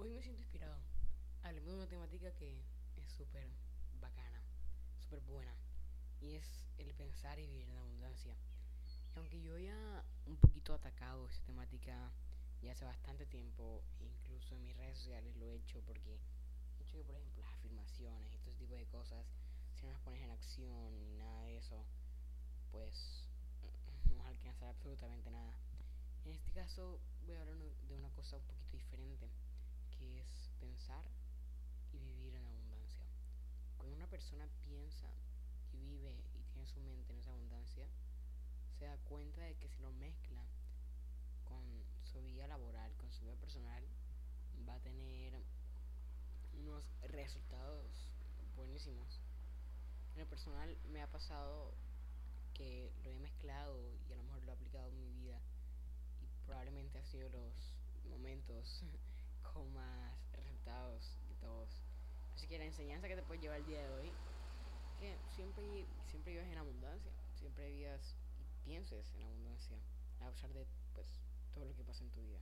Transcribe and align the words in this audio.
Hoy 0.00 0.08
me 0.08 0.22
siento 0.22 0.40
inspirado. 0.40 0.78
Hablemos 1.42 1.72
de 1.72 1.76
una 1.76 1.86
temática 1.86 2.32
que 2.32 2.64
es 2.96 3.12
súper 3.12 3.46
bacana, 4.00 4.40
súper 4.98 5.20
buena. 5.24 5.54
Y 6.22 6.36
es 6.36 6.64
el 6.78 6.94
pensar 6.94 7.38
y 7.38 7.46
vivir 7.46 7.68
en 7.68 7.76
abundancia. 7.76 8.34
Y 9.14 9.18
aunque 9.18 9.42
yo 9.42 9.58
ya 9.58 10.02
un 10.24 10.38
poquito 10.38 10.72
atacado 10.72 11.28
esa 11.28 11.42
temática 11.42 12.10
ya 12.62 12.72
hace 12.72 12.86
bastante 12.86 13.26
tiempo, 13.26 13.84
incluso 14.00 14.54
en 14.54 14.64
mis 14.64 14.74
redes 14.78 14.96
sociales 14.96 15.36
lo 15.36 15.50
he 15.50 15.56
hecho 15.56 15.82
porque 15.82 16.18
he 16.78 16.82
hecho 16.82 16.96
que, 16.96 17.04
por 17.04 17.14
ejemplo, 17.16 17.42
las 17.42 17.52
afirmaciones 17.52 18.32
y 18.32 18.38
todo 18.38 18.52
ese 18.52 18.58
tipo 18.58 18.76
de 18.76 18.86
cosas, 18.86 19.26
si 19.74 19.84
no 19.84 19.92
las 19.92 20.00
pones 20.00 20.22
en 20.22 20.30
acción 20.30 20.98
ni 20.98 21.12
nada 21.18 21.42
de 21.42 21.58
eso, 21.58 21.84
pues 22.70 23.28
no 24.08 24.16
vas 24.16 24.28
a 24.28 24.30
alcanzar 24.30 24.70
absolutamente 24.70 25.30
nada. 25.30 25.52
En 26.24 26.32
este 26.32 26.52
caso 26.52 27.02
voy 27.26 27.36
a 27.36 27.40
hablar 27.42 27.58
de 27.58 27.94
una 27.94 28.08
cosa 28.14 28.38
un 28.38 28.44
poquito 28.44 28.78
diferente 28.78 29.28
que 30.00 30.20
es 30.20 30.50
pensar 30.58 31.04
y 31.92 31.98
vivir 31.98 32.34
en 32.34 32.46
abundancia. 32.46 33.04
Cuando 33.76 33.96
una 33.96 34.06
persona 34.20 34.46
piensa 34.66 35.08
y 35.72 35.78
vive 35.78 36.14
y 36.34 36.42
tiene 36.52 36.66
su 36.66 36.78
mente 36.80 37.10
en 37.14 37.20
esa 37.20 37.30
abundancia, 37.30 37.86
se 38.78 38.84
da 38.84 38.98
cuenta 39.08 39.40
de 39.40 39.54
que 39.56 39.66
si 39.70 39.80
lo 39.80 39.92
mezcla 39.92 40.42
con 41.46 41.64
su 42.04 42.22
vida 42.22 42.46
laboral, 42.46 42.92
con 42.98 43.10
su 43.10 43.22
vida 43.22 43.34
personal, 43.36 43.82
va 44.68 44.74
a 44.74 44.80
tener 44.80 45.32
unos 46.52 46.84
resultados 47.08 48.10
buenísimos. 48.56 49.22
En 50.12 50.20
lo 50.20 50.28
personal 50.28 50.76
me 50.90 51.00
ha 51.00 51.06
pasado 51.06 51.72
que 52.52 52.92
lo 53.02 53.10
he 53.12 53.18
mezclado 53.20 53.74
y 54.06 54.12
a 54.12 54.16
lo 54.16 54.24
mejor 54.24 54.42
lo 54.42 54.50
he 54.50 54.54
aplicado 54.54 54.86
en 54.88 55.00
mi 55.00 55.08
vida 55.22 55.40
y 56.20 56.44
probablemente 56.44 56.98
ha 56.98 57.06
sido 57.06 57.30
los 57.30 57.72
momentos 58.10 58.82
con 59.54 59.72
más 59.72 60.12
resultados 60.34 61.16
de 61.26 61.36
todos. 61.36 61.82
Así 62.40 62.48
que 62.48 62.56
la 62.56 62.64
enseñanza 62.64 63.06
que 63.06 63.16
te 63.16 63.22
puedes 63.22 63.42
llevar 63.42 63.58
el 63.58 63.66
día 63.66 63.82
de 63.82 63.90
hoy, 63.90 64.09
que 65.00 65.16
siempre, 65.34 65.86
siempre 66.10 66.32
vivas 66.32 66.46
en 66.46 66.58
abundancia, 66.58 67.10
siempre 67.34 67.70
vivas 67.70 68.16
y 68.38 68.68
pienses 68.68 69.14
en 69.14 69.22
abundancia, 69.22 69.78
a 70.20 70.30
pesar 70.30 70.52
de 70.52 70.66
pues 70.94 71.06
todo 71.54 71.64
lo 71.64 71.74
que 71.74 71.82
pasa 71.84 72.04
en 72.04 72.10
tu 72.10 72.20
vida. 72.20 72.38